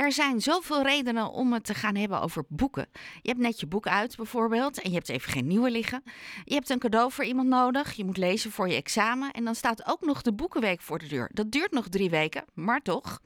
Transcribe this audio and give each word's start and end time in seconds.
Er 0.00 0.12
zijn 0.12 0.40
zoveel 0.40 0.82
redenen 0.82 1.30
om 1.30 1.52
het 1.52 1.64
te 1.64 1.74
gaan 1.74 1.94
hebben 1.94 2.20
over 2.20 2.44
boeken. 2.48 2.88
Je 3.22 3.28
hebt 3.28 3.40
net 3.40 3.60
je 3.60 3.66
boek 3.66 3.86
uit 3.86 4.16
bijvoorbeeld 4.16 4.80
en 4.80 4.90
je 4.90 4.96
hebt 4.96 5.08
even 5.08 5.32
geen 5.32 5.46
nieuwe 5.46 5.70
liggen. 5.70 6.02
Je 6.44 6.54
hebt 6.54 6.70
een 6.70 6.78
cadeau 6.78 7.12
voor 7.12 7.24
iemand 7.24 7.48
nodig, 7.48 7.92
je 7.92 8.04
moet 8.04 8.16
lezen 8.16 8.50
voor 8.50 8.68
je 8.68 8.74
examen 8.74 9.30
en 9.30 9.44
dan 9.44 9.54
staat 9.54 9.86
ook 9.86 10.00
nog 10.00 10.22
de 10.22 10.32
boekenweek 10.32 10.80
voor 10.80 10.98
de 10.98 11.06
deur. 11.06 11.30
Dat 11.32 11.50
duurt 11.50 11.72
nog 11.72 11.88
drie 11.88 12.10
weken, 12.10 12.44
maar 12.54 12.80
toch. 12.80 13.20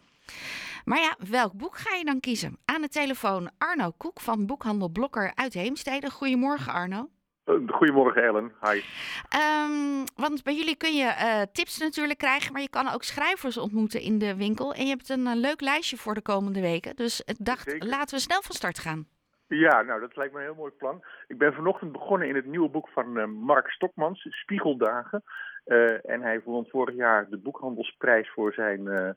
Maar 0.84 1.00
ja, 1.00 1.16
welk 1.28 1.52
boek 1.52 1.78
ga 1.78 1.96
je 1.96 2.04
dan 2.04 2.20
kiezen? 2.20 2.58
Aan 2.64 2.80
de 2.80 2.88
telefoon 2.88 3.50
Arno 3.58 3.90
Koek 3.96 4.20
van 4.20 4.46
Boekhandel 4.46 4.88
Blokker 4.88 5.32
uit 5.34 5.54
Heemstede. 5.54 6.10
Goedemorgen 6.10 6.72
Arno. 6.72 7.08
Eh, 7.44 7.54
goedemorgen 7.66 8.22
Ellen, 8.22 8.52
hi. 8.60 8.80
Um, 9.40 10.04
want 10.16 10.42
bij 10.44 10.54
jullie 10.54 10.76
kun 10.76 10.94
je 10.94 11.04
uh, 11.04 11.42
tips 11.52 11.78
natuurlijk 11.78 12.18
krijgen, 12.18 12.52
maar 12.52 12.62
je 12.62 12.70
kan 12.70 12.88
ook 12.88 13.02
schrijvers 13.02 13.58
ontmoeten 13.58 14.00
in 14.00 14.18
de 14.18 14.36
winkel. 14.36 14.74
En 14.74 14.82
je 14.82 14.88
hebt 14.88 15.08
een 15.08 15.26
uh, 15.26 15.34
leuk 15.34 15.60
lijstje 15.60 15.96
voor 15.96 16.14
de 16.14 16.22
komende 16.22 16.60
weken. 16.60 16.96
Dus 16.96 17.20
ik 17.20 17.36
dacht, 17.38 17.70
Zeker. 17.70 17.88
laten 17.88 18.14
we 18.14 18.20
snel 18.20 18.42
van 18.42 18.54
start 18.54 18.78
gaan. 18.78 19.06
Ja, 19.46 19.82
nou 19.82 20.00
dat 20.00 20.16
lijkt 20.16 20.32
me 20.32 20.38
een 20.38 20.44
heel 20.44 20.54
mooi 20.54 20.72
plan. 20.72 21.04
Ik 21.26 21.38
ben 21.38 21.52
vanochtend 21.54 21.92
begonnen 21.92 22.28
in 22.28 22.34
het 22.34 22.46
nieuwe 22.46 22.68
boek 22.68 22.88
van 22.88 23.30
Mark 23.30 23.70
Stokmans, 23.70 24.26
Spiegeldagen. 24.30 25.22
en 26.02 26.22
hij 26.22 26.40
won 26.44 26.66
vorig 26.70 26.94
jaar 26.94 27.28
de 27.30 27.38
boekhandelsprijs 27.38 28.30
voor 28.30 28.52
zijn 28.52 29.16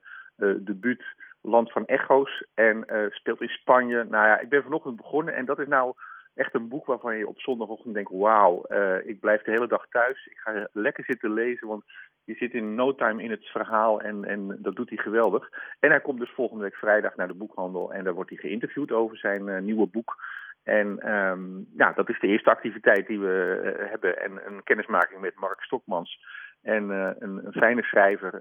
debuut 0.59 1.03
Land 1.41 1.71
van 1.71 1.85
Echo's. 1.85 2.45
En 2.53 2.85
speelt 3.09 3.41
in 3.41 3.49
Spanje. 3.49 4.03
Nou 4.03 4.27
ja, 4.27 4.39
ik 4.39 4.49
ben 4.49 4.63
vanochtend 4.63 4.95
begonnen 4.95 5.35
en 5.35 5.45
dat 5.45 5.59
is 5.59 5.67
nou 5.67 5.93
echt 6.37 6.53
een 6.53 6.67
boek 6.67 6.85
waarvan 6.85 7.17
je 7.17 7.27
op 7.27 7.39
zondagochtend 7.39 7.93
denkt: 7.93 8.11
wauw, 8.11 8.65
uh, 8.69 9.07
ik 9.07 9.19
blijf 9.19 9.41
de 9.41 9.51
hele 9.51 9.67
dag 9.67 9.87
thuis. 9.89 10.25
Ik 10.25 10.37
ga 10.37 10.67
lekker 10.71 11.03
zitten 11.03 11.33
lezen, 11.33 11.67
want 11.67 11.83
je 12.23 12.35
zit 12.35 12.53
in 12.53 12.75
no 12.75 12.95
time 12.95 13.23
in 13.23 13.31
het 13.31 13.45
verhaal 13.45 14.01
en, 14.01 14.25
en 14.25 14.57
dat 14.61 14.75
doet 14.75 14.89
hij 14.89 14.97
geweldig. 14.97 15.49
En 15.79 15.89
hij 15.89 16.01
komt 16.01 16.19
dus 16.19 16.31
volgende 16.31 16.63
week 16.63 16.75
vrijdag 16.75 17.15
naar 17.15 17.27
de 17.27 17.33
boekhandel 17.33 17.93
en 17.93 18.03
daar 18.03 18.13
wordt 18.13 18.29
hij 18.29 18.39
geïnterviewd 18.39 18.91
over 18.91 19.17
zijn 19.17 19.47
uh, 19.47 19.59
nieuwe 19.59 19.87
boek. 19.87 20.15
En 20.63 21.13
um, 21.13 21.67
ja, 21.77 21.91
dat 21.91 22.09
is 22.09 22.19
de 22.19 22.27
eerste 22.27 22.49
activiteit 22.49 23.07
die 23.07 23.19
we 23.19 23.61
uh, 23.63 23.89
hebben. 23.89 24.21
En 24.21 24.31
een 24.45 24.63
kennismaking 24.63 25.21
met 25.21 25.39
Mark 25.39 25.61
Stokmans. 25.61 26.19
En 26.61 26.89
een, 26.89 27.45
een, 27.45 27.51
fijne 27.51 27.83
schrijver 27.83 28.31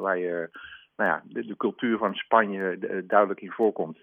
waar 0.00 0.18
je 0.18 0.48
nou 0.96 1.10
ja, 1.10 1.22
de, 1.24 1.46
de 1.46 1.56
cultuur 1.56 1.98
van 1.98 2.14
Spanje 2.14 2.78
duidelijk 3.06 3.40
in 3.40 3.50
voorkomt. 3.50 3.98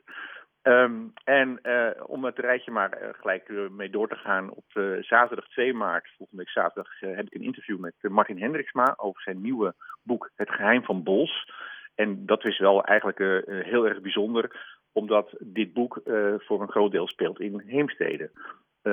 Um, 0.64 1.14
en 1.24 1.60
uh, 1.64 1.90
om 2.06 2.24
het 2.26 2.40
rijtje 2.40 2.72
maar 2.72 3.02
uh, 3.02 3.10
gelijk 3.12 3.50
uh, 3.50 3.70
mee 3.70 3.90
door 3.90 4.08
te 4.08 4.16
gaan, 4.16 4.52
op 4.52 4.64
zaterdag 5.00 5.48
2 5.48 5.74
maart, 5.74 6.08
volgende 6.18 6.44
week 6.44 6.52
zaterdag, 6.54 7.00
heb 7.00 7.26
ik 7.26 7.34
een 7.34 7.44
interview 7.44 7.80
met 7.80 7.94
Martin 8.02 8.42
Hendriksma 8.42 8.94
over 8.98 9.22
zijn 9.22 9.42
nieuwe 9.42 9.74
boek 10.04 10.32
Het 10.36 10.50
Geheim 10.50 10.84
van 10.84 11.04
Bols. 11.04 11.52
En 11.96 12.26
dat 12.26 12.46
is 12.46 12.60
wel 12.60 12.84
eigenlijk 12.84 13.46
heel 13.66 13.88
erg 13.88 14.02
bijzonder, 14.02 14.78
omdat 14.92 15.36
dit 15.40 15.74
boek 15.74 16.02
voor 16.38 16.62
een 16.62 16.72
groot 16.72 16.92
deel 16.92 17.08
speelt 17.08 17.40
in 17.40 17.64
Heemstede. 17.66 18.32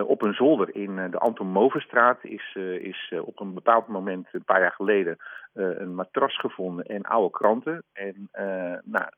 op 0.07 0.23
een 0.23 0.35
zolder 0.35 0.75
in 0.75 1.11
de 1.11 1.19
Anton 1.19 1.47
Movenstraat 1.47 2.25
is, 2.25 2.57
is 2.81 3.13
op 3.25 3.41
een 3.41 3.55
bepaald 3.55 3.87
moment, 3.87 4.29
een 4.33 4.45
paar 4.45 4.61
jaar 4.61 4.73
geleden, 4.73 5.17
een 5.53 5.95
matras 5.95 6.39
gevonden 6.39 6.85
en 6.85 7.03
oude 7.03 7.31
kranten. 7.31 7.83
En 7.93 8.29
nou, 8.85 9.09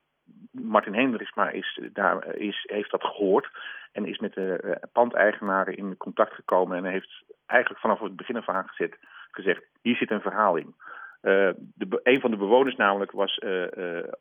Martin 0.51 0.95
Hendriksma 0.95 1.51
is, 1.51 1.81
daar, 1.93 2.35
is, 2.35 2.65
heeft 2.67 2.91
dat 2.91 3.05
gehoord 3.05 3.49
en 3.93 4.07
is 4.07 4.19
met 4.19 4.35
de 4.35 4.61
uh, 4.65 4.73
pandeigenaren 4.93 5.77
in 5.77 5.97
contact 5.97 6.35
gekomen 6.35 6.77
en 6.77 6.85
heeft 6.85 7.23
eigenlijk 7.47 7.81
vanaf 7.81 8.01
het 8.01 8.17
begin 8.17 8.37
af 8.37 8.49
aan 8.49 8.69
gezet, 8.69 8.97
gezegd, 9.31 9.63
hier 9.83 9.97
zit 9.97 10.11
een 10.11 10.21
verhaal 10.21 10.57
in. 10.57 10.75
Uh, 11.23 11.51
de, 11.75 12.01
een 12.03 12.21
van 12.21 12.31
de 12.31 12.37
bewoners 12.37 12.77
namelijk 12.77 13.11
was 13.11 13.39
uh, 13.45 13.63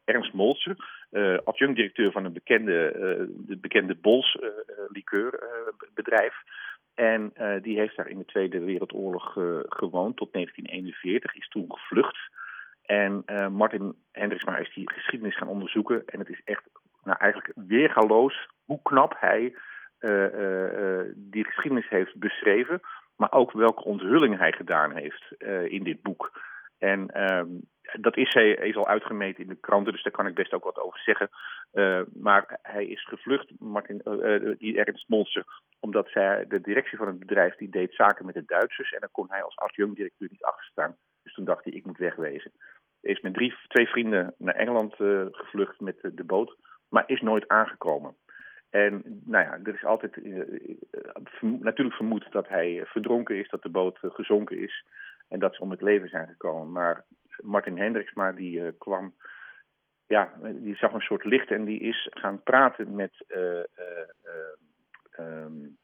Ernst 0.05 0.33
Moltse, 0.33 0.75
adjunct-directeur 1.43 2.11
van 2.11 2.25
een 2.25 2.33
bekende, 2.33 2.91
de 3.47 3.57
bekende 3.57 3.95
Bols 3.95 4.37
likeurbedrijf. 4.87 6.33
En 6.93 7.33
die 7.61 7.79
heeft 7.79 7.95
daar 7.95 8.07
in 8.07 8.17
de 8.17 8.25
Tweede 8.25 8.59
Wereldoorlog 8.59 9.31
gewoond 9.69 10.17
tot 10.17 10.33
1941, 10.33 11.35
is 11.35 11.47
toen 11.47 11.65
gevlucht. 11.67 12.17
En 12.85 13.23
uh, 13.25 13.47
Martin 13.47 13.95
Hendriksma 14.11 14.57
is 14.57 14.73
die 14.73 14.91
geschiedenis 14.91 15.37
gaan 15.37 15.47
onderzoeken. 15.47 16.05
En 16.05 16.19
het 16.19 16.29
is 16.29 16.41
echt 16.43 16.63
nou, 17.03 17.17
eigenlijk 17.19 17.51
weergaloos 17.55 18.49
hoe 18.65 18.79
knap 18.81 19.15
hij 19.19 19.55
uh, 19.99 20.33
uh, 20.33 21.01
die 21.15 21.45
geschiedenis 21.45 21.89
heeft 21.89 22.15
beschreven. 22.15 22.79
Maar 23.15 23.31
ook 23.31 23.51
welke 23.51 23.83
onthulling 23.83 24.37
hij 24.37 24.51
gedaan 24.51 24.95
heeft 24.95 25.31
in 25.67 25.83
dit 25.83 26.01
boek. 26.01 26.41
En 26.77 27.09
ehm, 27.09 27.47
dat 27.99 28.17
is, 28.17 28.33
hij, 28.33 28.49
is 28.49 28.75
al 28.75 28.87
uitgemeten 28.87 29.43
in 29.43 29.49
de 29.49 29.55
kranten, 29.59 29.93
dus 29.93 30.03
daar 30.03 30.11
kan 30.11 30.27
ik 30.27 30.33
best 30.33 30.53
ook 30.53 30.63
wat 30.63 30.79
over 30.79 30.99
zeggen. 30.99 31.29
maar 32.13 32.59
hij 32.61 32.85
is 32.85 33.05
gevlucht, 33.05 33.51
Martin, 33.59 34.01
die 34.57 34.77
Ernst 34.77 35.09
Monster, 35.09 35.45
omdat 35.79 36.09
zij, 36.09 36.45
de 36.47 36.61
directie 36.61 36.97
van 36.97 37.07
het 37.07 37.19
bedrijf 37.19 37.55
die 37.55 37.69
deed 37.69 37.93
zaken 37.93 38.25
met 38.25 38.35
de 38.35 38.45
Duitsers. 38.45 38.91
En 38.91 38.99
dan 38.99 39.11
kon 39.11 39.25
hij 39.29 39.43
als 39.43 39.57
adjunct-directeur 39.57 40.27
niet 40.31 40.43
achterstaan. 40.43 40.95
Dus 41.23 41.33
toen 41.33 41.45
dacht 41.45 41.63
hij, 41.63 41.73
ik 41.73 41.85
moet 41.85 41.97
wegwezen 41.97 42.51
is 43.01 43.21
met 43.21 43.33
drie, 43.33 43.53
twee 43.67 43.87
vrienden 43.87 44.33
naar 44.37 44.55
Engeland 44.55 44.99
uh, 44.99 45.25
gevlucht 45.31 45.79
met 45.79 45.97
de, 46.01 46.23
boot, 46.23 46.57
maar 46.89 47.03
is 47.07 47.21
nooit 47.21 47.47
aangekomen. 47.47 48.15
En 48.69 49.21
nou 49.25 49.45
ja, 49.45 49.59
er 49.63 49.75
is 49.75 49.85
altijd 49.85 50.17
uh, 50.17 50.43
natuurlijk 51.41 51.95
vermoed 51.95 52.31
dat 52.31 52.47
hij 52.47 52.81
verdronken 52.85 53.35
is, 53.35 53.49
dat 53.49 53.61
de 53.61 53.69
boot 53.69 53.99
gezonken 54.01 54.57
is 54.57 54.85
en 55.27 55.39
dat 55.39 55.55
ze 55.55 55.61
om 55.61 55.71
het 55.71 55.81
leven 55.81 56.09
zijn 56.09 56.27
gekomen. 56.27 56.71
Maar 56.71 57.05
Martin 57.41 57.77
Hendriksma 57.77 58.31
die 58.31 58.71
kwam, 58.71 59.13
ja, 60.07 60.33
die 60.41 60.75
zag 60.75 60.93
een 60.93 61.01
soort 61.01 61.25
licht 61.25 61.51
en 61.51 61.65
die 61.65 61.79
is 61.79 62.07
gaan 62.11 62.43
praten 62.43 62.95
met 62.95 63.25
um, 65.19 65.77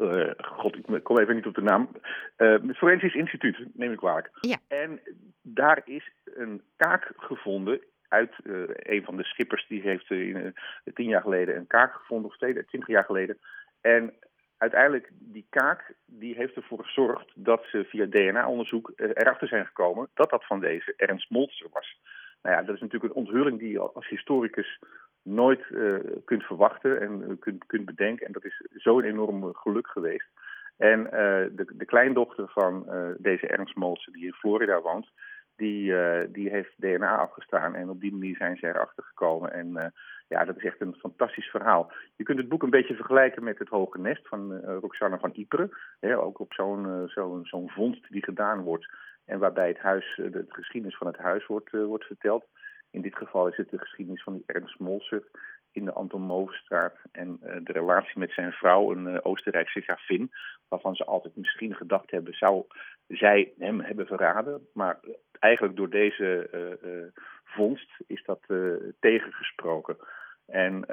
uh, 0.00 0.30
God, 0.36 0.76
ik 0.76 1.04
kom 1.04 1.18
even 1.18 1.34
niet 1.34 1.46
op 1.46 1.54
de 1.54 1.62
naam. 1.62 1.88
Uh, 2.36 2.52
het 2.66 2.76
Forensisch 2.76 3.14
Instituut, 3.14 3.66
neem 3.72 3.92
ik 3.92 3.98
kwalijk. 3.98 4.30
Ja. 4.40 4.56
En 4.68 5.00
daar 5.42 5.82
is 5.84 6.12
een 6.24 6.62
kaak 6.76 7.12
gevonden 7.16 7.80
uit 8.08 8.32
uh, 8.44 8.62
een 8.66 9.04
van 9.04 9.16
de 9.16 9.24
schippers. 9.24 9.66
Die 9.68 9.80
heeft 9.80 10.10
in, 10.10 10.54
tien 10.94 11.08
jaar 11.08 11.22
geleden 11.22 11.56
een 11.56 11.66
kaak 11.66 11.92
gevonden, 11.92 12.30
of 12.30 12.36
twintig 12.36 12.86
jaar 12.86 13.04
geleden. 13.04 13.38
En 13.80 14.14
uiteindelijk, 14.58 15.10
die 15.12 15.46
kaak 15.50 15.94
die 16.06 16.34
heeft 16.34 16.56
ervoor 16.56 16.84
gezorgd 16.84 17.32
dat 17.34 17.64
ze 17.70 17.84
via 17.84 18.06
DNA-onderzoek 18.06 18.92
erachter 18.96 19.48
zijn 19.48 19.66
gekomen 19.66 20.08
dat 20.14 20.30
dat 20.30 20.46
van 20.46 20.60
deze 20.60 20.94
Ernst 20.96 21.30
Moltzer 21.30 21.68
was. 21.72 22.00
Nou 22.42 22.56
ja, 22.56 22.62
dat 22.62 22.74
is 22.74 22.80
natuurlijk 22.80 23.14
een 23.14 23.20
onthulling 23.20 23.58
die 23.58 23.70
je 23.70 23.80
als 23.80 24.08
historicus 24.08 24.78
nooit 25.30 25.64
uh, 25.70 25.94
kunt 26.24 26.42
verwachten 26.42 27.00
en 27.00 27.24
uh, 27.28 27.36
kunt, 27.38 27.66
kunt 27.66 27.84
bedenken. 27.84 28.26
En 28.26 28.32
dat 28.32 28.44
is 28.44 28.62
zo'n 28.74 29.02
enorm 29.02 29.54
geluk 29.54 29.86
geweest. 29.86 30.28
En 30.76 31.00
uh, 31.00 31.10
de, 31.56 31.66
de 31.72 31.84
kleindochter 31.84 32.48
van 32.48 32.86
deze 33.18 33.46
Ernst 33.46 33.76
Molsen, 33.76 34.12
die 34.12 34.24
in 34.24 34.32
Florida 34.32 34.80
woont, 34.80 35.08
die, 35.56 35.94
die 36.30 36.50
heeft 36.50 36.72
DNA 36.76 37.16
afgestaan. 37.16 37.74
En 37.74 37.88
op 37.88 38.00
die 38.00 38.12
manier 38.12 38.36
zijn 38.36 38.56
ze 38.56 38.66
erachter 38.66 39.04
gekomen. 39.04 39.52
En 39.52 39.92
ja, 40.28 40.44
dat 40.44 40.56
is 40.56 40.64
echt 40.64 40.80
een 40.80 40.94
fantastisch 40.94 41.50
verhaal. 41.50 41.92
Je 42.16 42.24
kunt 42.24 42.38
het 42.38 42.48
boek 42.48 42.62
een 42.62 42.70
beetje 42.70 42.94
vergelijken 42.94 43.44
met 43.44 43.58
Het 43.58 43.68
Hoge 43.68 43.98
Nest 43.98 44.28
van 44.28 44.60
Roxana 44.60 45.18
van 45.18 45.32
Ypres. 45.34 45.68
ook 46.00 46.38
op 46.38 46.52
zo'n 46.52 47.04
zo'n 47.06 47.44
zo'n 47.44 47.70
vondst 47.70 48.10
die 48.10 48.24
gedaan 48.24 48.60
wordt. 48.60 48.86
En 49.24 49.38
waarbij 49.38 49.68
het 49.68 49.78
huis, 49.78 50.14
de 50.16 50.44
geschiedenis 50.48 50.96
van 50.96 51.06
het 51.06 51.18
huis 51.18 51.46
wordt, 51.46 51.70
wordt 51.70 52.04
verteld. 52.04 52.44
In 52.90 53.00
dit 53.02 53.16
geval 53.16 53.48
is 53.48 53.56
het 53.56 53.70
de 53.70 53.78
geschiedenis 53.78 54.22
van 54.22 54.32
die 54.32 54.42
Ernst 54.46 54.78
Molser 54.78 55.22
in 55.72 55.84
de 55.84 55.92
Anton 55.92 56.22
Movenstraat 56.22 56.96
en 57.12 57.40
uh, 57.42 57.56
de 57.64 57.72
relatie 57.72 58.18
met 58.18 58.32
zijn 58.32 58.52
vrouw, 58.52 58.92
een 58.92 59.06
uh, 59.06 59.18
Oostenrijkse 59.22 59.80
gravin, 59.80 60.30
waarvan 60.68 60.94
ze 60.94 61.04
altijd 61.04 61.36
misschien 61.36 61.74
gedacht 61.74 62.10
hebben, 62.10 62.34
zou 62.34 62.64
zij 63.08 63.52
hem 63.58 63.80
hebben 63.80 64.06
verraden. 64.06 64.66
Maar 64.72 64.98
eigenlijk 65.38 65.76
door 65.76 65.90
deze 65.90 66.48
uh, 66.84 67.22
vondst 67.44 67.90
is 68.06 68.24
dat 68.24 68.40
tegengesproken. 69.00 69.96
En 70.46 70.84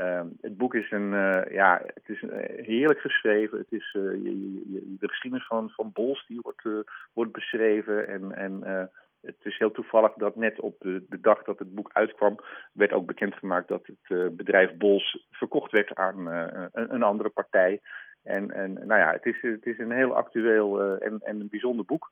het 0.42 0.58
boek 0.58 0.74
is 0.74 0.92
een, 0.92 1.10
ja, 1.52 1.82
het 1.94 2.10
is 2.10 2.22
heerlijk 2.66 3.00
geschreven. 3.00 3.58
Het 3.58 3.72
is 3.72 3.92
je, 3.92 4.64
je, 4.72 4.96
de 5.00 5.08
geschiedenis 5.08 5.48
van, 5.48 5.70
van 5.70 5.92
Bols 5.94 6.26
die 6.28 6.40
wordt, 6.42 6.86
wordt 7.14 7.32
beschreven 7.32 8.08
en, 8.08 8.32
en 8.32 8.90
het 9.28 9.46
is 9.46 9.58
heel 9.58 9.72
toevallig 9.72 10.14
dat 10.14 10.36
net 10.36 10.60
op 10.60 10.76
de, 10.80 11.06
de, 11.10 11.20
dag 11.20 11.44
dat 11.44 11.60
het 11.60 11.76
boek 11.76 11.90
uitkwam, 11.94 12.40
werd 12.74 12.92
ook 12.92 13.06
bekendgemaakt 13.06 13.68
dat 13.68 13.88
het 13.88 14.18
uh, 14.18 14.28
bedrijf 14.32 14.78
Bols 14.78 15.28
verkocht 15.32 15.72
werd 15.72 15.96
aan 15.96 16.28
uh, 16.28 16.64
een, 16.72 16.94
een, 16.94 17.04
andere 17.04 17.30
partij. 17.30 17.82
En, 18.24 18.52
en 18.52 18.74
nou 18.74 19.00
ja, 19.00 19.12
het 19.12 19.26
is, 19.26 19.42
het 19.42 19.66
is 19.66 19.78
een 19.78 19.92
heel 19.92 20.16
actueel 20.16 20.82
uh, 20.82 21.08
en, 21.08 21.20
en 21.20 21.40
een 21.40 21.50
bijzonder 21.50 21.86
boek. 21.86 22.10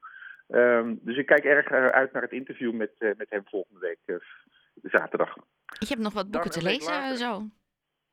Um, 0.48 1.00
dus 1.02 1.18
ik 1.18 1.26
kijk 1.26 1.44
erg 1.44 1.72
uit 1.72 2.12
naar 2.12 2.22
het 2.22 2.32
interview 2.32 2.74
met, 2.74 2.92
met 3.00 3.30
hem 3.30 3.44
volgende 3.46 3.80
week 3.80 4.20
zaterdag. 4.82 5.36
Je 5.80 5.88
hebt 5.88 6.02
nog 6.02 6.14
wat 6.14 6.32
boeken 6.32 6.52
te 6.52 6.62
lezen, 6.62 7.18
zo. 7.18 7.42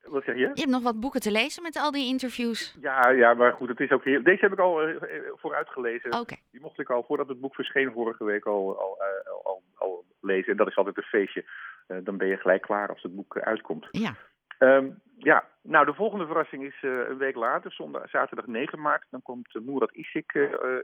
Wat 0.08 0.25
zeg 0.25 0.34
je? 0.34 0.40
Je 0.40 0.46
hebt 0.46 0.66
nog 0.66 0.82
wat 0.82 1.00
boeken 1.00 1.20
te 1.20 1.31
lezen 1.31 1.62
met 1.62 1.76
al 1.76 1.90
die 1.90 2.06
interviews. 2.06 2.76
Ja, 2.81 3.08
ja 3.08 3.34
maar 3.34 3.52
goed, 3.52 3.69
het 3.69 3.81
is 3.81 3.90
ook. 3.90 4.04
Deze 4.04 4.38
heb 4.40 4.52
ik 4.52 4.58
al 4.58 4.88
uh, 4.88 4.96
vooruit 5.34 5.69
gelezen. 5.69 6.26
Die 6.50 6.60
mocht 6.60 6.78
ik 6.78 6.90
al, 6.90 7.02
voordat 7.02 7.28
het 7.28 7.40
boek 7.40 7.54
verscheen 7.54 7.93
vorige 7.93 8.25
week, 8.25 8.44
al, 8.44 8.78
al, 8.78 8.99
al, 9.25 9.43
al, 9.44 9.62
al 9.75 10.04
lezen. 10.20 10.50
En 10.50 10.56
dat 10.56 10.66
is 10.66 10.76
altijd 10.76 10.96
een 10.96 11.02
feestje. 11.02 11.44
dan 11.87 12.16
ben 12.16 12.28
je 12.28 12.37
gelijk 12.37 12.62
klaar 12.62 12.88
als 12.88 13.02
het 13.02 13.14
boek 13.14 13.38
uitkomt. 13.38 13.88
Ja. 13.90 14.14
Um, 14.58 15.00
ja, 15.19 15.44
nou 15.62 15.87
de 15.87 15.94
volgende 15.94 16.26
verrassing 16.26 16.64
is 16.64 16.82
een 16.82 17.19
week 17.19 17.34
later, 17.34 17.72
zondag, 17.72 18.10
zaterdag 18.10 18.46
9 18.46 18.81
maart. 18.81 19.06
Dan 19.10 19.22
komt 19.22 19.54
Murat 19.64 19.93
Isik 19.93 20.32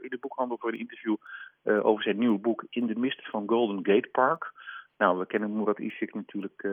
in 0.01 0.09
de 0.09 0.17
boekhandel 0.19 0.57
voor 0.57 0.71
een 0.71 0.79
interview 0.79 1.15
over 1.63 2.03
zijn 2.03 2.17
nieuwe 2.17 2.39
boek 2.39 2.65
In 2.69 2.87
de 2.87 2.99
mist 2.99 3.29
van 3.29 3.47
Golden 3.47 3.85
Gate 3.85 4.09
Park. 4.11 4.51
Nou, 4.97 5.17
we 5.17 5.25
kennen 5.25 5.57
Murat 5.57 5.79
Isik 5.79 6.13
natuurlijk 6.13 6.67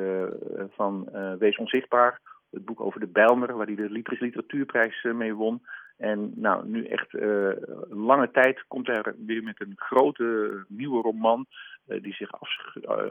van 0.76 1.08
Wees 1.38 1.56
Onzichtbaar. 1.56 2.20
Het 2.50 2.64
boek 2.64 2.80
over 2.80 3.00
de 3.00 3.06
Bijlmer, 3.06 3.56
waar 3.56 3.66
hij 3.66 3.74
de 3.74 3.90
Libris 3.90 4.20
Literatuurprijs 4.20 5.02
mee 5.02 5.34
won. 5.34 5.62
En 5.96 6.32
nou, 6.34 6.68
nu 6.68 6.84
echt 6.86 7.14
een 7.14 7.86
lange 7.88 8.30
tijd 8.30 8.64
komt 8.68 8.86
hij 8.86 9.02
weer 9.26 9.42
met 9.42 9.60
een 9.60 9.72
grote 9.76 10.64
nieuwe 10.68 11.02
roman 11.02 11.46
die 11.84 12.14
zich 12.14 12.30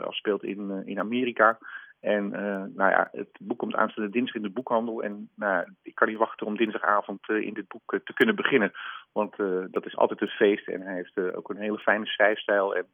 afspeelt 0.02 0.44
in, 0.44 0.82
in 0.86 1.00
Amerika. 1.00 1.58
En 2.00 2.30
nou 2.76 2.90
ja, 2.92 3.10
het 3.12 3.30
boek 3.40 3.58
komt 3.58 3.76
aanstaande 3.76 4.12
dinsdag 4.12 4.36
in 4.36 4.42
de 4.42 4.54
boekhandel. 4.54 5.04
En 5.04 5.30
nou, 5.36 5.68
ik 5.82 5.96
kan 5.96 6.08
niet 6.08 6.18
wachten 6.18 6.46
om 6.46 6.58
dinsdagavond 6.58 7.30
in 7.30 7.54
dit 7.54 7.68
boek 7.68 8.00
te 8.04 8.14
kunnen 8.14 8.36
beginnen. 8.36 8.72
Want 9.12 9.36
dat 9.72 9.86
is 9.86 9.96
altijd 9.96 10.22
een 10.22 10.28
feest. 10.28 10.68
En 10.68 10.82
hij 10.82 10.96
heeft 10.96 11.36
ook 11.36 11.50
een 11.50 11.58
hele 11.58 11.80
fijne 11.80 12.06
schrijfstijl. 12.06 12.76
En 12.76 12.86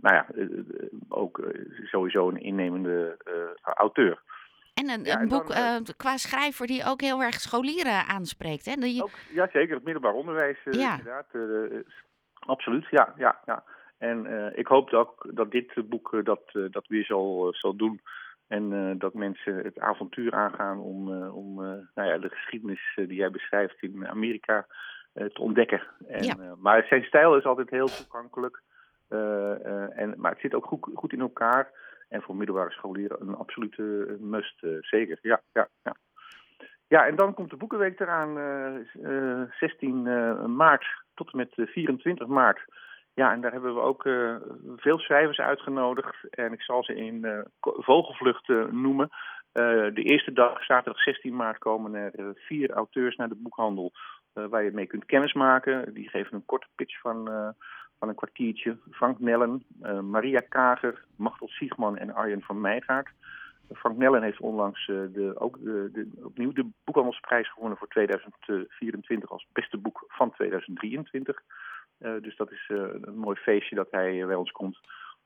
nou 0.00 0.14
ja, 0.14 0.26
ook 1.08 1.40
sowieso 1.84 2.28
een 2.28 2.40
innemende 2.40 3.16
auteur. 3.62 4.22
En 4.80 4.90
een, 4.90 5.04
ja, 5.04 5.20
een 5.20 5.28
boek 5.28 5.54
qua 5.96 6.16
schrijver 6.16 6.66
die 6.66 6.84
ook 6.84 7.00
heel 7.00 7.22
erg 7.22 7.34
scholieren 7.34 8.06
aanspreekt. 8.06 8.66
Hè? 8.66 8.74
Die... 8.74 9.02
Ook, 9.02 9.18
ja, 9.32 9.48
zeker. 9.52 9.74
Het 9.74 9.84
middelbaar 9.84 10.12
onderwijs, 10.12 10.58
ja. 10.64 10.96
inderdaad. 10.98 11.26
absoluut, 12.38 12.86
ja. 12.90 13.14
ja, 13.16 13.40
ja. 13.46 13.64
En 13.98 14.52
ik 14.54 14.66
hoop 14.66 14.92
ook 14.92 15.26
dat 15.30 15.50
dit 15.50 15.88
boek 15.88 16.20
dat, 16.24 16.40
dat 16.70 16.86
weer 16.86 17.04
zal, 17.04 17.48
zal 17.52 17.76
doen. 17.76 18.00
En 18.48 18.94
dat 18.98 19.14
mensen 19.14 19.56
het 19.56 19.78
avontuur 19.78 20.32
aangaan 20.32 20.78
om, 20.78 21.28
om 21.28 21.54
nou 21.94 22.08
ja, 22.08 22.18
de 22.18 22.28
geschiedenis 22.28 22.92
die 22.94 23.14
jij 23.14 23.30
beschrijft 23.30 23.82
in 23.82 24.08
Amerika 24.08 24.66
te 25.12 25.40
ontdekken. 25.40 25.82
En, 26.08 26.24
ja. 26.24 26.36
maar 26.58 26.86
zijn 26.88 27.04
stijl 27.04 27.36
is 27.36 27.44
altijd 27.44 27.70
heel 27.70 27.86
toegankelijk. 27.86 28.62
en, 29.08 30.14
maar 30.16 30.30
het 30.30 30.40
zit 30.40 30.54
ook 30.54 30.66
goed, 30.66 30.88
goed 30.94 31.12
in 31.12 31.20
elkaar. 31.20 31.70
En 32.08 32.22
voor 32.22 32.36
middelbare 32.36 32.70
scholieren 32.70 33.20
een 33.20 33.36
absolute 33.36 34.16
must, 34.20 34.66
zeker. 34.80 35.18
Ja, 35.22 35.40
ja, 35.52 35.68
ja. 35.82 35.94
Ja, 36.88 37.06
en 37.06 37.16
dan 37.16 37.34
komt 37.34 37.50
de 37.50 37.56
Boekenweek 37.56 38.00
eraan, 38.00 38.36
16 39.58 40.02
maart 40.56 40.86
tot 41.14 41.32
en 41.32 41.36
met 41.38 41.52
24 41.54 42.26
maart. 42.26 42.64
Ja, 43.14 43.32
en 43.32 43.40
daar 43.40 43.52
hebben 43.52 43.74
we 43.74 43.80
ook 43.80 44.02
veel 44.76 44.98
schrijvers 44.98 45.38
uitgenodigd. 45.38 46.16
En 46.30 46.52
ik 46.52 46.62
zal 46.62 46.84
ze 46.84 46.94
in 46.94 47.46
vogelvlucht 47.60 48.48
noemen. 48.70 49.08
de 49.52 50.02
eerste 50.02 50.32
dag, 50.32 50.64
zaterdag 50.64 51.02
16 51.02 51.36
maart, 51.36 51.58
komen 51.58 51.94
er 51.94 52.32
vier 52.34 52.70
auteurs 52.70 53.16
naar 53.16 53.28
de 53.28 53.40
boekhandel. 53.42 53.92
Waar 54.48 54.64
je 54.64 54.70
mee 54.72 54.86
kunt 54.86 55.04
kennismaken. 55.04 55.94
Die 55.94 56.08
geven 56.08 56.34
een 56.34 56.44
korte 56.44 56.66
pitch 56.74 57.00
van, 57.00 57.24
van 57.98 58.08
een 58.08 58.14
kwartiertje. 58.14 58.76
Frank 58.90 59.20
Nellen, 59.20 59.64
Maria 60.10 60.40
Kager, 60.48 61.04
Machtel 61.16 61.48
Siegman 61.48 61.96
en 61.96 62.14
Arjen 62.14 62.42
van 62.42 62.60
Meijgaard. 62.60 63.08
Frank 63.72 63.96
Nellen 63.96 64.22
heeft 64.22 64.40
onlangs 64.40 64.86
de, 64.86 65.32
ook 65.38 65.58
de, 65.62 66.08
opnieuw 66.22 66.52
de 66.52 66.68
boekhandelsprijs 66.84 67.52
gewonnen 67.52 67.78
voor 67.78 67.88
2024 67.88 69.30
als 69.30 69.46
beste 69.52 69.78
boek 69.78 70.04
van 70.08 70.32
2023. 70.32 71.42
Uh, 71.98 72.12
dus 72.22 72.36
dat 72.36 72.50
is 72.52 72.64
een 72.68 73.18
mooi 73.18 73.36
feestje 73.36 73.74
dat 73.74 73.90
hij 73.90 74.26
bij 74.26 74.34
ons 74.34 74.50
komt. 74.50 74.78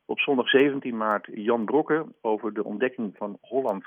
Op 0.04 0.18
zondag 0.18 0.48
17 0.48 0.96
maart 0.96 1.28
Jan 1.32 1.64
Brokke 1.64 2.06
over 2.20 2.54
de 2.54 2.64
ontdekking 2.64 3.16
van 3.16 3.38
Holland. 3.40 3.84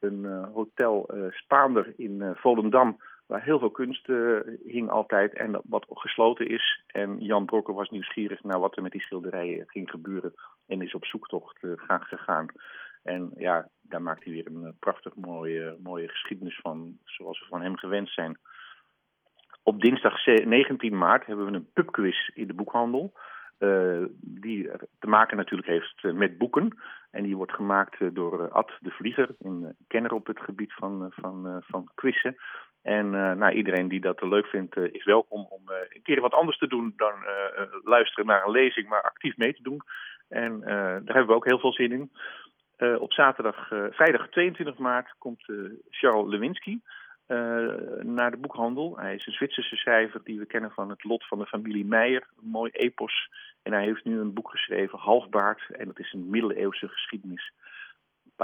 Een 0.00 0.24
hotel 0.52 1.10
Spaander 1.30 1.92
in 1.96 2.32
Volendam, 2.34 2.96
waar 3.26 3.42
heel 3.42 3.58
veel 3.58 3.70
kunst 3.70 4.06
hing 4.64 4.90
altijd 4.90 5.34
en 5.34 5.60
wat 5.64 5.86
gesloten 5.88 6.48
is. 6.48 6.82
En 6.86 7.18
Jan 7.18 7.46
Brokke 7.46 7.72
was 7.72 7.90
nieuwsgierig 7.90 8.42
naar 8.42 8.60
wat 8.60 8.76
er 8.76 8.82
met 8.82 8.92
die 8.92 9.00
schilderijen 9.00 9.68
ging 9.68 9.90
gebeuren 9.90 10.34
en 10.66 10.82
is 10.82 10.94
op 10.94 11.04
zoektocht 11.04 11.58
gegaan. 11.86 12.46
En 13.02 13.32
ja, 13.36 13.68
daar 13.82 14.02
maakt 14.02 14.24
hij 14.24 14.32
weer 14.32 14.46
een 14.46 14.76
prachtig 14.78 15.14
mooie, 15.14 15.76
mooie 15.82 16.08
geschiedenis 16.08 16.58
van, 16.62 16.98
zoals 17.04 17.40
we 17.40 17.46
van 17.48 17.62
hem 17.62 17.76
gewend 17.76 18.08
zijn. 18.08 18.38
Op 19.62 19.80
dinsdag 19.80 20.26
19 20.26 20.98
maart 20.98 21.26
hebben 21.26 21.46
we 21.46 21.52
een 21.52 21.70
pubquiz 21.72 22.28
in 22.34 22.46
de 22.46 22.54
boekhandel. 22.54 23.12
Uh, 23.58 24.04
die 24.20 24.70
te 24.98 25.06
maken 25.06 25.36
natuurlijk 25.36 25.68
heeft 25.68 26.04
eh, 26.04 26.12
met 26.12 26.38
boeken. 26.38 26.78
En 27.10 27.22
die 27.22 27.36
wordt 27.36 27.52
gemaakt 27.52 28.00
uh, 28.00 28.08
door 28.12 28.50
Ad 28.50 28.72
de 28.80 28.90
Vlieger, 28.90 29.28
een 29.38 29.76
kenner 29.88 30.12
op 30.12 30.26
het 30.26 30.40
gebied 30.40 30.72
van, 30.72 31.06
van, 31.10 31.62
van 31.66 31.88
quizzen. 31.94 32.36
En 32.86 33.10
nou, 33.10 33.52
iedereen 33.52 33.88
die 33.88 34.00
dat 34.00 34.22
leuk 34.22 34.46
vindt, 34.46 34.76
is 34.76 35.04
welkom 35.04 35.46
om 35.48 35.62
een 35.66 36.02
keer 36.02 36.20
wat 36.20 36.32
anders 36.32 36.58
te 36.58 36.66
doen 36.66 36.92
dan 36.96 37.14
luisteren 37.84 38.26
naar 38.26 38.44
een 38.44 38.50
lezing, 38.50 38.88
maar 38.88 39.02
actief 39.02 39.36
mee 39.36 39.54
te 39.54 39.62
doen. 39.62 39.80
En 40.28 40.60
daar 40.60 41.14
hebben 41.16 41.26
we 41.26 41.34
ook 41.34 41.44
heel 41.44 41.58
veel 41.58 41.72
zin 41.72 41.92
in. 41.92 42.10
op 42.98 43.12
zaterdag, 43.12 43.68
vrijdag 43.90 44.28
22 44.28 44.78
maart 44.78 45.14
komt 45.18 45.44
Charles 45.90 46.30
Lewinsky. 46.30 46.78
Uh, 47.28 47.74
naar 48.02 48.30
de 48.30 48.36
boekhandel. 48.36 48.96
Hij 48.98 49.14
is 49.14 49.26
een 49.26 49.32
Zwitserse 49.32 49.76
schrijver 49.76 50.20
die 50.24 50.38
we 50.38 50.46
kennen 50.46 50.70
van 50.70 50.90
het 50.90 51.04
lot 51.04 51.26
van 51.26 51.38
de 51.38 51.46
familie 51.46 51.84
Meijer. 51.84 52.28
Een 52.42 52.48
mooi 52.48 52.70
epos. 52.70 53.28
En 53.62 53.72
hij 53.72 53.84
heeft 53.84 54.04
nu 54.04 54.20
een 54.20 54.34
boek 54.34 54.50
geschreven, 54.50 54.98
Halfbaard. 54.98 55.62
En 55.70 55.86
dat 55.86 55.98
is 55.98 56.12
een 56.12 56.30
middeleeuwse 56.30 56.88
geschiedenis. 56.88 57.52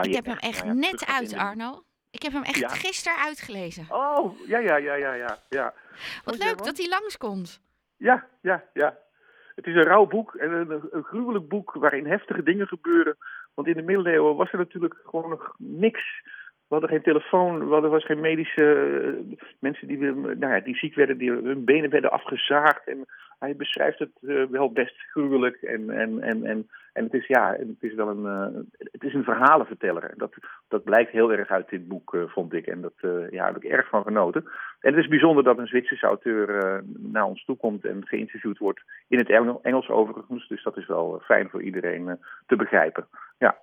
Ik 0.01 0.15
heb 0.15 0.25
hem 0.25 0.37
echt 0.37 0.65
nou 0.65 0.75
ja, 0.75 0.81
net 0.81 1.07
uit, 1.07 1.35
Arno. 1.35 1.83
Ik 2.13 2.23
heb 2.23 2.33
hem 2.33 2.43
echt 2.43 2.59
ja. 2.59 2.69
gisteren 2.69 3.19
uitgelezen. 3.19 3.87
Oh, 3.89 4.47
ja, 4.47 4.59
ja, 4.59 4.77
ja, 4.77 4.95
ja, 4.95 5.13
ja. 5.13 5.39
ja. 5.49 5.75
Wat 6.25 6.39
leuk 6.39 6.65
dat 6.65 6.77
hij 6.77 6.89
langskomt. 6.89 7.61
Ja, 7.97 8.27
ja, 8.41 8.65
ja. 8.73 8.99
Het 9.55 9.67
is 9.67 9.75
een 9.75 9.85
rauw 9.85 10.07
boek 10.07 10.35
en 10.35 10.53
een, 10.53 10.89
een 10.91 11.05
gruwelijk 11.05 11.49
boek 11.49 11.73
waarin 11.73 12.07
heftige 12.07 12.43
dingen 12.43 12.67
gebeuren. 12.67 13.17
Want 13.55 13.69
in 13.69 13.75
de 13.75 13.83
middeleeuwen 13.83 14.37
was 14.37 14.53
er 14.53 14.59
natuurlijk 14.59 14.97
gewoon 15.05 15.31
nog 15.31 15.55
niks 15.59 16.23
we 16.73 16.79
hadden 16.79 16.97
geen 16.99 17.13
telefoon, 17.13 17.73
er 17.73 17.89
was 17.89 18.05
geen 18.05 18.21
medische 18.21 18.65
uh, 19.31 19.39
mensen 19.59 19.89
die, 19.89 19.99
nou 20.15 20.55
ja, 20.55 20.61
die 20.61 20.77
ziek 20.77 20.95
werden, 20.95 21.19
die 21.19 21.31
hun 21.31 21.65
benen 21.65 21.91
werden 21.91 22.11
afgezaagd. 22.11 22.87
En 22.87 23.05
hij 23.39 23.57
beschrijft 23.57 23.99
het 23.99 24.11
uh, 24.21 24.45
wel 24.47 24.73
best 24.73 24.95
gruwelijk. 25.11 25.57
En, 25.57 25.91
en, 25.91 26.21
en, 26.21 26.45
en, 26.45 26.69
en 26.93 27.05
het 27.05 27.15
is 27.15 27.27
ja, 27.27 27.57
het 27.59 27.83
is 27.83 27.95
wel 27.95 28.09
een, 28.09 28.25
het 28.79 29.03
is 29.03 29.15
een 29.15 29.25
verhalenverteller. 29.25 30.15
Dat, 30.17 30.35
dat 30.69 30.85
blijkt 30.85 31.11
heel 31.11 31.33
erg 31.33 31.49
uit 31.49 31.69
dit 31.69 31.89
boek, 31.89 32.17
vond 32.27 32.53
ik. 32.53 32.67
En 32.67 32.81
dat 32.81 33.29
ja, 33.31 33.47
heb 33.47 33.57
ik 33.57 33.65
erg 33.65 33.89
van 33.89 34.03
genoten. 34.03 34.45
En 34.81 34.95
het 34.95 35.03
is 35.03 35.09
bijzonder 35.09 35.45
dat 35.45 35.59
een 35.59 35.67
Zwitserse 35.67 36.07
auteur 36.07 36.83
naar 36.99 37.25
ons 37.25 37.45
toe 37.45 37.57
komt 37.57 37.85
en 37.85 38.07
geïnterviewd 38.07 38.59
wordt 38.59 38.81
in 39.09 39.19
het 39.19 39.31
Engels 39.63 39.89
overigens. 39.89 40.49
Dus 40.49 40.63
dat 40.63 40.77
is 40.77 40.87
wel 40.87 41.21
fijn 41.25 41.49
voor 41.49 41.63
iedereen 41.63 42.19
te 42.47 42.57
begrijpen. 42.57 43.07
Ja. 43.39 43.57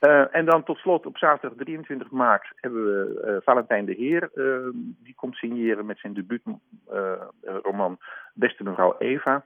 Uh, 0.00 0.34
en 0.34 0.44
dan 0.44 0.64
tot 0.64 0.78
slot 0.78 1.06
op 1.06 1.18
zaterdag 1.18 1.58
23 1.58 2.10
maart 2.10 2.52
hebben 2.56 2.84
we 2.84 3.24
uh, 3.26 3.36
Valentijn 3.44 3.84
de 3.84 3.92
Heer. 3.92 4.30
Uh, 4.34 4.68
die 4.74 5.14
komt 5.14 5.34
signeren 5.36 5.86
met 5.86 5.98
zijn 5.98 6.14
debuutroman 6.14 7.98
Beste 8.34 8.64
mevrouw 8.64 8.96
Eva. 8.98 9.44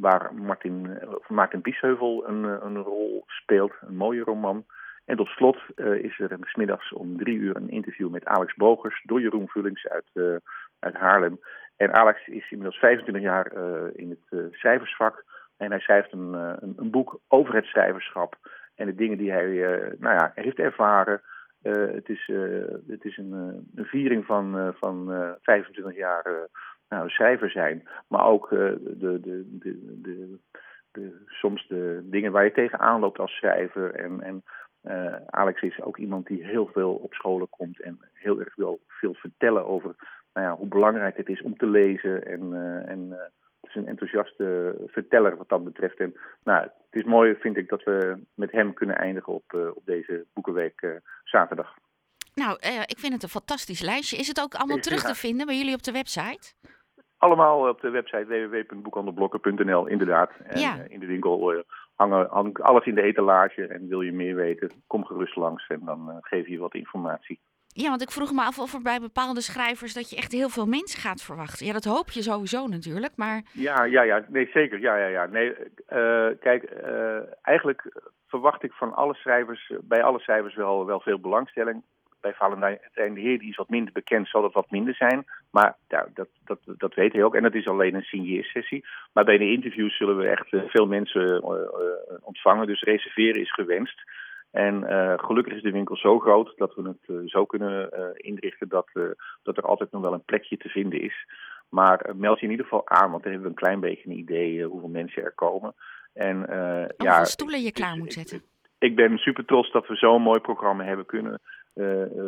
waar 0.00 0.34
Martin, 0.34 0.98
Martin 1.28 1.60
Biesheuvel 1.60 2.28
een, 2.28 2.44
een 2.44 2.76
rol 2.76 3.24
speelt. 3.26 3.72
Een 3.80 3.96
mooie 3.96 4.22
roman. 4.22 4.64
En 5.04 5.16
tot 5.16 5.28
slot 5.28 5.58
is 5.76 6.18
er 6.18 6.36
smiddags 6.40 6.92
om 6.92 7.16
drie 7.16 7.36
uur 7.36 7.56
een 7.56 7.70
interview 7.70 8.10
met 8.10 8.24
Alex 8.24 8.54
Bogers 8.54 9.02
door 9.04 9.20
Jeroen 9.20 9.48
Vullings 9.48 9.88
uit, 9.88 10.40
uit 10.78 10.94
Haarlem. 10.94 11.40
En 11.76 11.92
Alex 11.92 12.26
is 12.26 12.50
inmiddels 12.50 12.78
25 12.78 13.22
jaar 13.22 13.52
in 13.92 14.10
het 14.10 14.52
cijfersvak. 14.52 15.24
En 15.56 15.70
hij 15.70 15.80
schrijft 15.80 16.12
een, 16.12 16.34
een, 16.76 16.90
boek 16.90 17.20
over 17.28 17.54
het 17.54 17.64
schrijverschap. 17.64 18.36
En 18.76 18.86
de 18.86 18.94
dingen 18.94 19.18
die 19.18 19.30
hij 19.30 19.46
uh, 19.46 19.92
nou 19.98 20.14
ja, 20.14 20.32
heeft 20.34 20.58
ervaren. 20.58 21.22
Uh, 21.62 21.72
het 21.94 22.08
is, 22.08 22.28
uh, 22.28 22.64
het 22.88 23.04
is 23.04 23.16
een, 23.16 23.32
een, 23.74 23.84
viering 23.84 24.24
van, 24.24 24.74
van 24.78 25.06
25 25.42 25.96
jaar 25.96 26.48
nou, 26.88 27.08
schrijver 27.08 27.50
zijn. 27.50 27.88
Maar 28.08 28.24
ook 28.24 28.48
de, 28.48 28.96
de, 28.98 29.20
de, 29.20 30.00
de, 30.02 30.38
de, 30.92 31.24
soms 31.26 31.68
de 31.68 32.00
dingen 32.04 32.32
waar 32.32 32.44
je 32.44 32.52
tegenaan 32.52 33.00
loopt 33.00 33.18
als 33.18 33.36
schrijver. 33.36 33.94
En, 33.94 34.20
en 34.20 34.42
Alex 35.26 35.62
is 35.62 35.82
ook 35.82 35.96
iemand 35.96 36.26
die 36.26 36.44
heel 36.44 36.66
veel 36.66 36.94
op 36.94 37.14
scholen 37.14 37.48
komt 37.48 37.80
en 37.80 37.98
heel 38.12 38.40
erg 38.40 38.54
wil 38.54 38.80
veel 38.86 39.14
vertellen 39.14 39.66
over 39.66 39.94
nou 40.32 40.46
ja, 40.46 40.56
hoe 40.56 40.68
belangrijk 40.68 41.16
het 41.16 41.28
is 41.28 41.42
om 41.42 41.56
te 41.56 41.66
lezen 41.66 42.26
en, 42.26 42.52
en 42.86 43.30
een 43.76 43.86
enthousiaste 43.86 44.74
verteller 44.86 45.36
wat 45.36 45.48
dat 45.48 45.64
betreft. 45.64 45.98
En 45.98 46.14
nou, 46.44 46.62
het 46.62 46.72
is 46.90 47.04
mooi, 47.04 47.34
vind 47.34 47.56
ik, 47.56 47.68
dat 47.68 47.82
we 47.82 48.18
met 48.34 48.52
hem 48.52 48.74
kunnen 48.74 48.96
eindigen 48.96 49.32
op, 49.32 49.72
op 49.74 49.82
deze 49.84 50.26
Boekenweek 50.32 51.00
zaterdag. 51.24 51.74
Nou, 52.34 52.58
ik 52.86 52.98
vind 52.98 53.12
het 53.12 53.22
een 53.22 53.28
fantastisch 53.28 53.80
lijstje. 53.80 54.16
Is 54.16 54.28
het 54.28 54.40
ook 54.40 54.54
allemaal 54.54 54.76
terug 54.76 55.02
te 55.02 55.14
vinden 55.14 55.46
bij 55.46 55.56
jullie 55.56 55.74
op 55.74 55.82
de 55.82 55.92
website? 55.92 56.54
Allemaal 57.16 57.68
op 57.68 57.80
de 57.80 57.90
website 57.90 58.26
www.boekhandelblokken.nl, 58.26 59.86
inderdaad. 59.86 60.30
En 60.46 60.90
in 60.90 61.00
de 61.00 61.06
winkel 61.06 61.64
hangen, 61.94 62.26
hangt 62.30 62.60
alles 62.60 62.86
in 62.86 62.94
de 62.94 63.02
etalage. 63.02 63.66
En 63.66 63.88
wil 63.88 64.00
je 64.00 64.12
meer 64.12 64.34
weten, 64.34 64.70
kom 64.86 65.04
gerust 65.04 65.36
langs 65.36 65.66
en 65.66 65.80
dan 65.84 66.18
geef 66.20 66.46
je 66.46 66.58
wat 66.58 66.74
informatie. 66.74 67.40
Ja, 67.82 67.88
want 67.88 68.02
ik 68.02 68.10
vroeg 68.10 68.32
me 68.32 68.42
af 68.42 68.58
of 68.58 68.74
er 68.74 68.82
bij 68.82 69.00
bepaalde 69.00 69.40
schrijvers 69.40 69.94
dat 69.94 70.10
je 70.10 70.16
echt 70.16 70.32
heel 70.32 70.48
veel 70.48 70.66
mensen 70.66 71.00
gaat 71.00 71.22
verwachten. 71.22 71.66
Ja, 71.66 71.72
dat 71.72 71.84
hoop 71.84 72.10
je 72.10 72.22
sowieso 72.22 72.66
natuurlijk, 72.66 73.12
maar... 73.16 73.42
Ja, 73.52 73.84
ja, 73.84 74.02
ja, 74.02 74.24
nee, 74.28 74.48
zeker. 74.52 74.80
Ja, 74.80 74.96
ja, 74.96 75.06
ja. 75.06 75.26
Nee, 75.26 75.50
uh, 75.92 76.28
kijk, 76.40 76.62
uh, 76.84 77.18
eigenlijk 77.42 77.82
verwacht 78.26 78.62
ik 78.62 78.72
van 78.72 78.94
alle 78.94 79.14
schrijvers, 79.14 79.72
bij 79.82 80.02
alle 80.02 80.18
schrijvers 80.18 80.54
wel, 80.54 80.86
wel 80.86 81.00
veel 81.00 81.18
belangstelling. 81.18 81.82
Bij 82.20 82.34
Valentijn 82.34 83.14
de 83.14 83.20
Heer, 83.20 83.38
die 83.38 83.50
is 83.50 83.56
wat 83.56 83.68
minder 83.68 83.92
bekend, 83.92 84.28
zal 84.28 84.42
dat 84.42 84.52
wat 84.52 84.70
minder 84.70 84.94
zijn. 84.94 85.24
Maar 85.50 85.76
ja, 85.88 86.06
dat, 86.14 86.28
dat, 86.44 86.58
dat 86.64 86.94
weet 86.94 87.12
hij 87.12 87.24
ook. 87.24 87.34
En 87.34 87.42
dat 87.42 87.54
is 87.54 87.66
alleen 87.66 87.94
een 87.94 88.02
signeersessie. 88.02 88.84
Maar 89.12 89.24
bij 89.24 89.38
de 89.38 89.50
interviews 89.50 89.96
zullen 89.96 90.16
we 90.16 90.28
echt 90.28 90.46
veel 90.66 90.86
mensen 90.86 91.42
ontvangen. 92.22 92.66
Dus 92.66 92.82
reserveren 92.82 93.40
is 93.40 93.52
gewenst. 93.52 94.02
En 94.56 94.82
uh, 94.82 95.12
gelukkig 95.16 95.54
is 95.54 95.62
de 95.62 95.70
winkel 95.70 95.96
zo 95.96 96.18
groot 96.18 96.52
dat 96.56 96.74
we 96.74 96.82
het 96.82 97.08
uh, 97.08 97.28
zo 97.28 97.44
kunnen 97.44 97.90
uh, 97.92 98.04
inrichten 98.16 98.68
dat, 98.68 98.88
dat 99.42 99.56
er 99.56 99.62
altijd 99.62 99.90
nog 99.90 100.02
wel 100.02 100.12
een 100.12 100.24
plekje 100.24 100.56
te 100.56 100.68
vinden 100.68 101.00
is. 101.00 101.26
Maar 101.68 102.12
meld 102.14 102.38
je 102.38 102.44
in 102.44 102.50
ieder 102.50 102.66
geval 102.66 102.88
aan, 102.88 103.10
want 103.10 103.22
dan 103.22 103.32
hebben 103.32 103.50
we 103.50 103.56
een 103.56 103.64
klein 103.64 103.80
beetje 103.80 104.10
een 104.10 104.18
idee 104.18 104.64
hoeveel 104.64 104.88
mensen 104.88 105.22
er 105.22 105.34
komen. 105.34 105.74
En, 106.12 106.36
hoeveel 106.36 106.86
ja, 106.96 107.24
stoelen 107.24 107.62
je 107.62 107.72
klaar 107.72 107.96
moet 107.96 108.12
zetten. 108.12 108.36
Ik, 108.36 108.42
ik, 108.78 108.96
ben 108.96 109.18
super 109.18 109.44
trots 109.44 109.72
dat 109.72 109.86
we 109.86 109.96
zo'n 109.96 110.22
mooi 110.22 110.40
programma 110.40 110.84
hebben 110.84 111.06
kunnen 111.06 111.40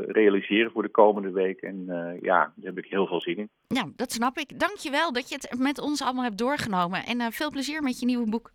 realiseren 0.07 0.71
voor 0.71 0.83
de 0.83 0.89
komende 0.89 1.31
week. 1.31 1.61
En 1.61 1.85
ja, 2.21 2.39
daar 2.39 2.53
heb 2.61 2.79
ik 2.79 2.87
heel 2.87 3.07
veel 3.07 3.21
zin 3.21 3.37
in. 3.37 3.49
Ja, 3.67 3.89
dat 3.97 4.13
snap 4.13 4.37
ik. 4.37 4.59
Dank 4.59 4.77
je 4.77 4.91
wel 4.91 5.13
dat 5.13 5.29
je 5.29 5.35
het 5.35 5.59
met 5.59 5.81
ons 5.81 6.03
allemaal 6.03 6.25
hebt 6.25 6.39
doorgenomen. 6.39 7.05
En 7.05 7.33
veel 7.33 7.51
plezier 7.51 7.83
met 7.83 8.01
je 8.01 8.07
nieuwe 8.07 8.31
boek. 8.31 8.51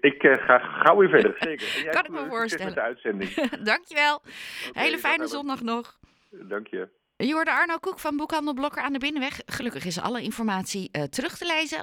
Ik 0.00 0.22
uh, 0.22 0.34
ga 0.34 0.58
gauw 0.58 0.96
weer 0.96 1.08
verder, 1.08 1.36
zeker. 1.38 1.84
kan 1.90 2.04
ik 2.04 2.10
me 2.10 2.26
voorstellen. 2.28 2.66
Met 2.66 2.74
de 2.74 2.80
uitzending. 2.80 3.30
Dankjewel. 3.72 4.22
Okay, 4.68 4.84
Hele 4.84 4.98
fijne 4.98 5.26
zondag 5.26 5.62
nog. 5.62 5.98
Dank 6.30 6.66
je. 6.66 6.88
Je 7.16 7.32
hoorde 7.32 7.50
Arno 7.50 7.76
Koek 7.76 7.98
van 7.98 8.16
Boekhandel 8.16 8.54
Blokker 8.54 8.82
aan 8.82 8.92
de 8.92 8.98
Binnenweg. 8.98 9.40
Gelukkig 9.46 9.84
is 9.84 10.00
alle 10.00 10.22
informatie 10.22 10.88
uh, 10.92 11.02
terug 11.02 11.38
te 11.38 11.46
lezen 11.46 11.80